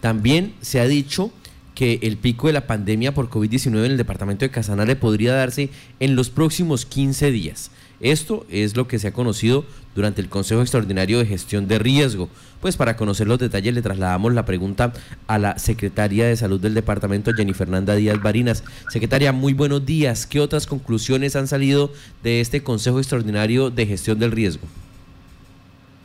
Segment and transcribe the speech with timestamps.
[0.00, 1.32] También se ha dicho
[1.74, 5.70] que el pico de la pandemia por COVID-19 en el departamento de Casanare podría darse
[6.00, 7.70] en los próximos 15 días.
[8.00, 9.64] Esto es lo que se ha conocido
[9.94, 12.28] durante el Consejo Extraordinario de Gestión de Riesgo.
[12.60, 14.92] Pues para conocer los detalles le trasladamos la pregunta
[15.26, 18.64] a la Secretaria de Salud del Departamento, Jenny Fernanda Díaz Barinas.
[18.88, 20.26] Secretaria, muy buenos días.
[20.26, 21.92] ¿Qué otras conclusiones han salido
[22.22, 24.66] de este Consejo Extraordinario de Gestión del Riesgo?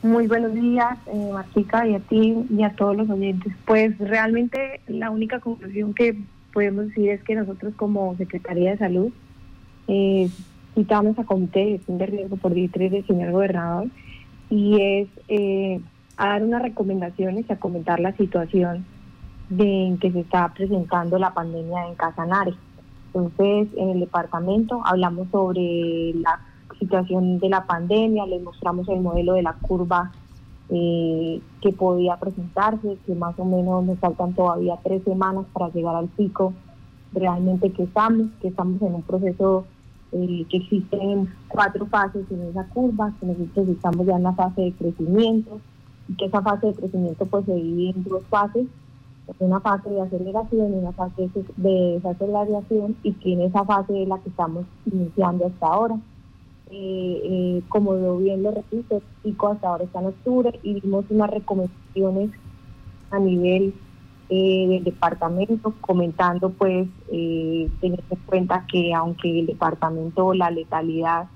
[0.04, 1.30] Muy buenos días, eh,
[1.88, 3.54] y a ti y a todos los oyentes.
[3.64, 6.20] Pues realmente la única conclusión que
[6.52, 9.12] podemos decir es que nosotros como Secretaría de Salud
[9.88, 10.28] eh,
[10.74, 13.86] citamos a comité gestión de riesgo por directriz del señor gobernador
[14.50, 15.80] y es eh,
[16.18, 18.84] a dar unas recomendaciones y a comentar la situación
[19.48, 22.52] de, en que se está presentando la pandemia en Casanare.
[23.06, 26.40] Entonces, en el departamento hablamos sobre la
[26.78, 30.12] situación de la pandemia, les mostramos el modelo de la curva
[30.70, 35.94] eh, que podía presentarse, que más o menos nos faltan todavía tres semanas para llegar
[35.94, 36.52] al pico
[37.12, 39.64] realmente que estamos, que estamos en un proceso
[40.12, 44.62] eh, que existen cuatro fases en esa curva, que nosotros estamos ya en la fase
[44.62, 45.60] de crecimiento,
[46.18, 48.66] que esa fase de crecimiento pues se divide en dos fases,
[49.38, 54.08] una fase de aceleración y una fase de desaceleración, y que en esa fase es
[54.08, 55.96] la que estamos iniciando hasta ahora.
[56.70, 61.30] Eh, eh, como bien lo repito, pico hasta ahora está en octubre y dimos unas
[61.30, 62.30] recomendaciones
[63.10, 63.74] a nivel
[64.30, 71.28] eh, del departamento, comentando pues eh, tener en cuenta que aunque el departamento, la letalidad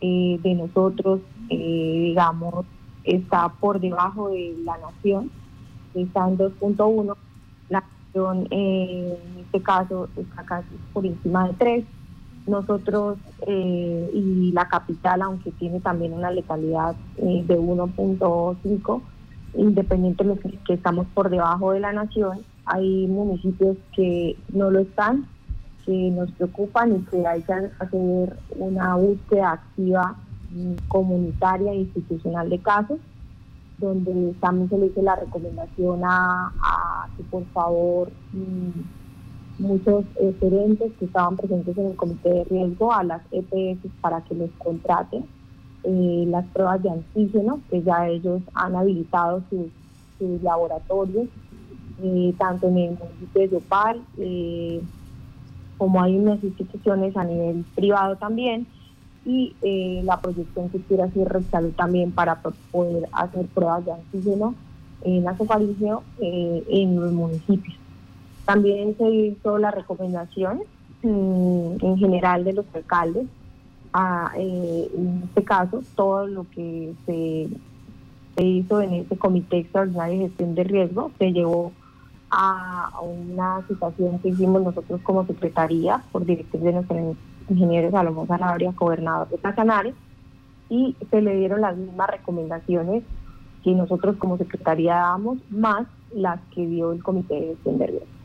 [0.00, 2.64] eh, de nosotros, digamos,
[3.02, 5.30] está por debajo de la nación,
[5.92, 7.16] está en 2.1,
[7.68, 11.84] la nación en este caso está casi por encima de 3.
[12.50, 19.00] Nosotros y la capital, aunque tiene también una letalidad de 1.5,
[19.54, 25.26] independientemente de que estamos por debajo de la nación, hay municipios que no lo están,
[25.84, 30.14] que nos preocupan y que hay que hacer una búsqueda activa
[30.50, 32.98] mm, comunitaria e institucional de casos,
[33.78, 36.52] donde también se le hizo la recomendación a,
[37.16, 38.10] que por favor
[39.60, 40.04] muchos
[40.40, 44.50] gerentes que estaban presentes en el comité de riesgo a las EPS para que los
[44.58, 45.24] contraten
[45.82, 49.70] eh, las pruebas de antígeno, que ya ellos han habilitado sus,
[50.42, 51.28] laboratorios,
[52.02, 54.82] eh, tanto en el municipio de Yopal, eh,
[55.78, 58.66] como hay unas instituciones a nivel privado también,
[59.24, 59.54] y
[60.04, 62.40] la proyección que quiere hacer Salud también para
[62.70, 64.54] poder hacer pruebas de antígeno
[65.02, 67.79] en nasofaringeo en los municipios.
[68.52, 70.62] También se hizo la recomendación
[71.02, 73.26] mm, en general de los alcaldes
[74.36, 77.48] eh, en este caso, todo lo que se,
[78.42, 81.72] hizo en este comité extraordinario de gestión de riesgo se llevó
[82.30, 87.16] a una situación que hicimos nosotros como secretaría por directriz de nuestro
[87.50, 89.94] ingeniero Salomón Sanabria, gobernador de Casanare,
[90.70, 93.02] y se le dieron las mismas recomendaciones
[93.62, 98.19] que nosotros como secretaría damos, más las que dio el comité de gestión de riesgo.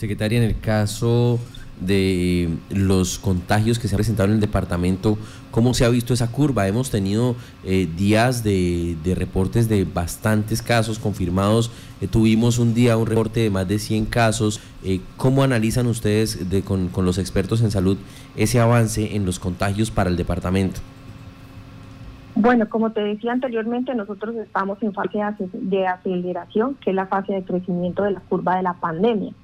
[0.00, 1.38] Secretaria, en el caso
[1.78, 5.18] de los contagios que se han presentado en el departamento,
[5.50, 6.66] ¿cómo se ha visto esa curva?
[6.66, 13.06] Hemos tenido eh, días de, reportes de bastantes casos confirmados, eh, tuvimos un día un
[13.06, 14.60] reporte de más de 100 casos.
[14.84, 17.98] Eh, ¿Cómo analizan ustedes de, con los expertos en salud
[18.36, 20.80] ese avance en los contagios para el departamento?
[22.34, 25.18] Bueno, como te decía anteriormente, nosotros estamos en fase
[25.52, 29.34] de aceleración, que es la fase de crecimiento de la curva de la pandemia.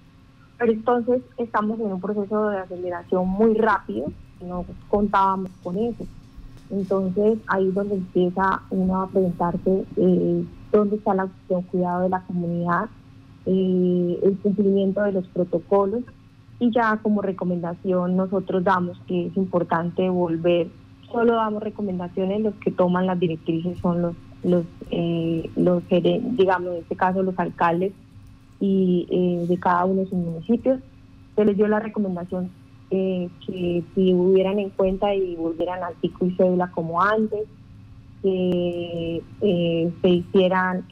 [0.58, 6.04] Pero entonces estamos en un proceso de aceleración muy rápido, no contábamos con eso.
[6.70, 12.08] Entonces ahí es donde empieza uno a preguntarse eh, dónde está la acción cuidado de
[12.08, 12.88] la comunidad,
[13.44, 16.02] eh, el cumplimiento de los protocolos
[16.58, 20.68] y ya como recomendación nosotros damos que es importante volver,
[21.12, 26.78] solo damos recomendaciones, los que toman las directrices son los, los, eh, los digamos en
[26.78, 27.92] este caso los alcaldes
[28.60, 30.80] y eh, de cada uno de sus municipios.
[31.34, 32.50] Se les dio la recomendación
[32.90, 37.46] eh, que si hubieran en cuenta y volvieran al pico y cédula como antes,
[38.22, 40.86] que eh, se hicieran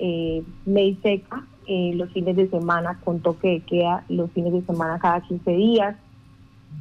[0.66, 5.22] ley seca los fines de semana con toque de queda los fines de semana cada
[5.22, 5.96] 15 días,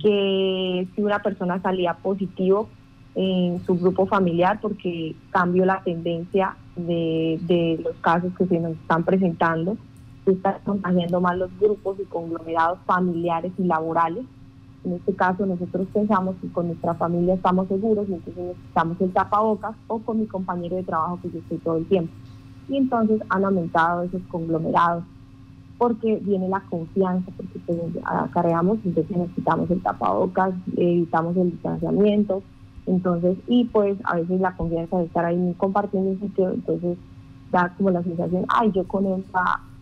[0.01, 2.67] que si una persona salía positivo
[3.15, 8.73] en su grupo familiar porque cambió la tendencia de, de los casos que se nos
[8.73, 9.77] están presentando,
[10.25, 14.25] se están contagiando más los grupos y conglomerados familiares y laborales.
[14.83, 19.75] En este caso nosotros pensamos que con nuestra familia estamos seguros entonces necesitamos el tapabocas
[19.87, 22.13] o con mi compañero de trabajo que yo estoy todo el tiempo.
[22.69, 25.03] y entonces han aumentado esos conglomerados
[25.77, 32.41] porque viene la confianza, porque pues, acarreamos, entonces necesitamos el tapabocas, evitamos el distanciamiento,
[32.85, 36.97] entonces, y pues a veces la confianza de estar ahí compartiendo un sitio, entonces
[37.51, 39.25] da como la sensación, ay, yo con él,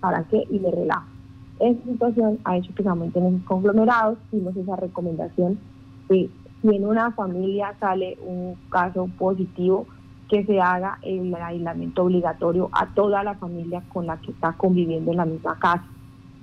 [0.01, 0.43] ¿para qué?
[0.49, 1.07] Y le relajo.
[1.59, 5.59] Esta situación ha hecho que se aumenten esos conglomerados, hicimos esa recomendación
[6.09, 6.29] de
[6.61, 9.87] si en una familia sale un caso positivo,
[10.31, 15.11] que se haga el aislamiento obligatorio a toda la familia con la que está conviviendo
[15.11, 15.83] en la misma casa.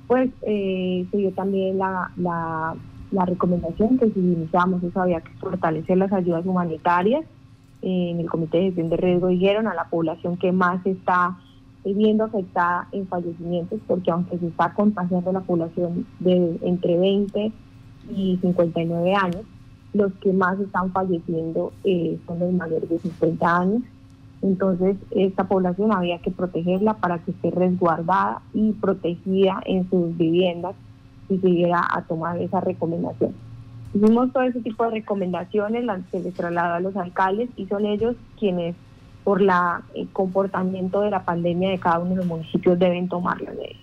[0.06, 5.96] Pues eh, se dio también la, la, recomendación que si iniciamos eso había que fortalecer
[5.96, 7.24] las ayudas humanitarias.
[7.80, 11.38] en el Comité de Gestión de Riesgo dijeron a la población que más está
[11.84, 17.52] viendo afectada en fallecimientos, porque aunque se está contagiando la población de entre 20
[18.10, 19.42] y 59 años,
[19.94, 23.82] los que más están falleciendo eh, son los mayores de 50 años.
[24.42, 30.76] Entonces, esta población había que protegerla para que esté resguardada y protegida en sus viviendas
[31.28, 33.34] y se llegara a tomar esa recomendación.
[33.94, 37.86] Hicimos todo ese tipo de recomendaciones, las se les trasladó a los alcaldes y son
[37.86, 38.76] ellos quienes,
[39.28, 39.50] por el
[39.94, 43.76] eh, comportamiento de la pandemia de cada uno de los municipios, deben tomar la ley.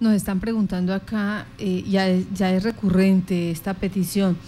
[0.00, 4.38] Nos están preguntando acá, eh, ya, ya es recurrente esta petición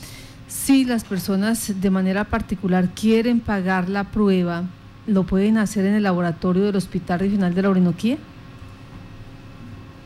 [0.48, 4.64] si las personas de manera particular quieren pagar la prueba,
[5.06, 8.16] ¿lo pueden hacer en el laboratorio del Hospital Regional de la Orinoquía?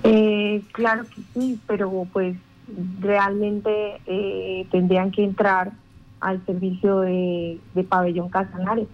[0.02, 2.36] Eh, claro que sí, pero pues
[3.00, 5.72] realmente eh, tendrían que entrar
[6.20, 8.88] al servicio de, pabellón Casanares.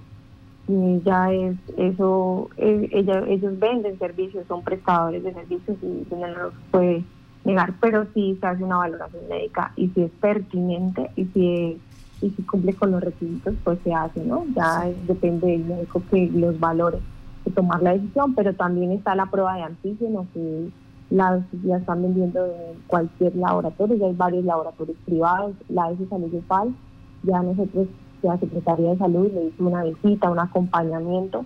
[0.68, 6.54] Y ya es eso, eh, ellos venden servicios, son prestadores de servicios y no los
[6.70, 7.04] puede
[7.44, 11.80] negar, pero sí se hace una valoración médica y si es pertinente y si,
[12.20, 14.44] y si cumple con los requisitos, pues se hace, ¿no?
[14.54, 17.00] Ya depende del médico que los valores
[17.46, 20.68] de tomar la decisión, pero también está la prueba de antígeno que
[21.10, 26.30] las ya están vendiendo en cualquier laboratorio, ya hay varios laboratorios privados, la S Salud
[26.46, 26.74] Pal,
[27.22, 27.88] ya nosotros,
[28.22, 31.44] la Secretaría de Salud le hizo una visita, un acompañamiento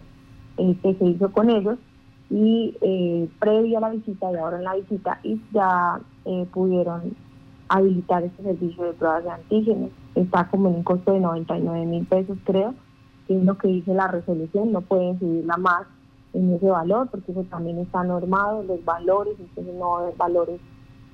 [0.57, 1.79] eh, que se hizo con ellos
[2.31, 7.15] y eh, previo a la visita y ahora en la visita y ya eh, pudieron
[7.69, 9.91] habilitar este servicio de pruebas de antígenos.
[10.15, 12.75] Está como en un costo de 99 mil pesos creo,
[13.27, 15.87] que es lo que dice la resolución, no pueden subirla más
[16.33, 20.61] en ese valor porque eso también está normado, los valores, entonces no hay valores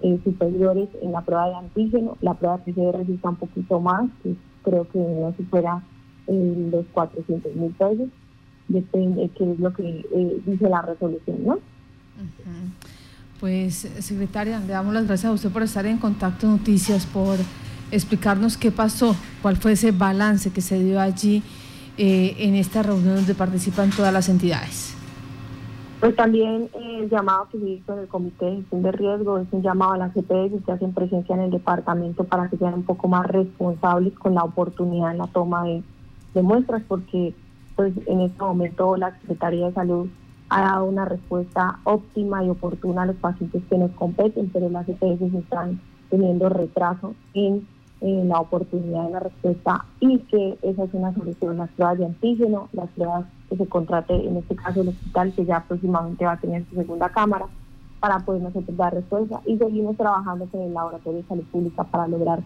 [0.02, 4.08] eh, superiores en la prueba de antígeno, la prueba de PCR está un poquito más,
[4.68, 5.82] creo que no supera
[6.26, 8.08] los 400 mil pesos
[8.68, 11.58] depende qué es lo que eh, dice la resolución, ¿no?
[13.40, 17.38] Pues, secretaria, le damos las gracias a usted por estar en Contacto Noticias, por
[17.90, 21.42] explicarnos qué pasó, cuál fue ese balance que se dio allí
[21.96, 24.97] eh, en esta reunión donde participan todas las entidades.
[26.00, 29.38] Pues también eh, el llamado que se hizo en el Comité de Gestión de Riesgo
[29.38, 32.74] es un llamado a las CPS que hacen presencia en el departamento para que sean
[32.74, 35.82] un poco más responsables con la oportunidad en la toma de
[36.42, 37.34] muestras, porque
[37.74, 40.08] pues en este momento la Secretaría de Salud
[40.50, 44.88] ha dado una respuesta óptima y oportuna a los pacientes que nos competen, pero las
[44.88, 45.80] EPS están
[46.10, 47.66] teniendo retraso en,
[48.00, 52.68] la oportunidad de la respuesta y que esa es una solución, las pruebas de antígeno,
[52.72, 56.40] las pruebas que se contrate, en este caso el hospital, que ya próximamente va a
[56.40, 57.46] tener su segunda cámara,
[58.00, 59.40] para poder nosotros dar respuesta.
[59.46, 62.40] Y seguimos trabajando con el Laboratorio de Salud Pública para lograr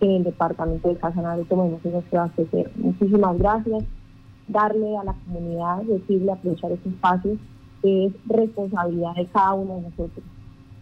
[0.00, 3.84] que en el departamento de Casanare tomemos esas pruebas de Muchísimas gracias.
[4.48, 7.36] Darle a la comunidad, decirle, aprovechar ese espacio,
[7.82, 10.24] que es responsabilidad de cada uno de nosotros,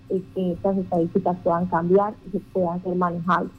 [0.09, 3.51] que estas estadísticas puedan cambiar y se puedan ser manejables.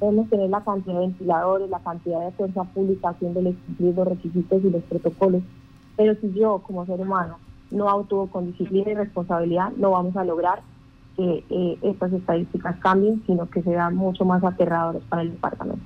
[0.00, 4.64] Podemos tener la cantidad de ventiladores, la cantidad de fuerza pública haciéndoles cumplir los requisitos
[4.64, 5.42] y los protocolos,
[5.96, 7.38] pero si yo como ser humano
[7.70, 10.62] no actúo con disciplina y responsabilidad, no vamos a lograr
[11.16, 15.84] que eh, estas estadísticas cambien, sino que sean mucho más aterradoras para el departamento.